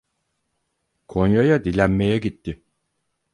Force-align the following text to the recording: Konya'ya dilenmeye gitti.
Konya'ya 1.07 1.63
dilenmeye 1.65 2.17
gitti. 2.17 2.63